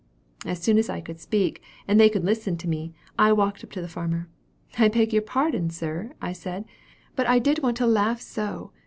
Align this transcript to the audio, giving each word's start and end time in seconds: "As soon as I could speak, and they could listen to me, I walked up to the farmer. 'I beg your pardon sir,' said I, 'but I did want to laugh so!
"As 0.47 0.59
soon 0.59 0.79
as 0.79 0.89
I 0.89 0.99
could 0.99 1.19
speak, 1.19 1.61
and 1.87 1.99
they 1.99 2.09
could 2.09 2.25
listen 2.25 2.57
to 2.57 2.67
me, 2.67 2.91
I 3.19 3.31
walked 3.31 3.63
up 3.63 3.69
to 3.73 3.81
the 3.81 3.87
farmer. 3.87 4.27
'I 4.79 4.87
beg 4.87 5.13
your 5.13 5.21
pardon 5.21 5.69
sir,' 5.69 6.09
said 6.33 6.65
I, 6.67 6.71
'but 7.15 7.27
I 7.27 7.37
did 7.37 7.59
want 7.61 7.77
to 7.77 7.85
laugh 7.85 8.19
so! 8.19 8.71